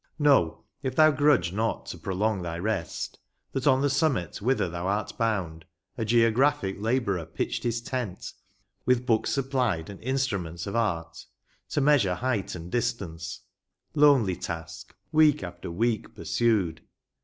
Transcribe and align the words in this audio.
Know, 0.17 0.63
if 0.81 0.95
thou 0.95 1.11
grudge 1.11 1.53
not 1.53 1.85
to 1.85 1.97
prolong 1.99 2.41
thy 2.41 2.57
rest, 2.57 3.19
That 3.51 3.67
on 3.67 3.81
the 3.83 3.89
summit 3.91 4.41
whither 4.41 4.67
thou 4.67 4.87
art 4.87 5.15
bound, 5.15 5.63
A 5.95 6.03
geographic 6.03 6.77
Labourer 6.81 7.23
pitched 7.27 7.61
his 7.61 7.81
tent, 7.81 8.33
With 8.83 9.05
books 9.05 9.29
supplied 9.31 9.91
and 9.91 10.01
instruments 10.01 10.65
of 10.65 10.75
art, 10.75 11.27
To 11.69 11.81
measure 11.81 12.15
height 12.15 12.55
and 12.55 12.71
distance; 12.71 13.41
lonely 13.93 14.35
task, 14.35 14.95
Week 15.13 15.43
after 15.43 15.69
week 15.69 16.15
pursued 16.15 16.81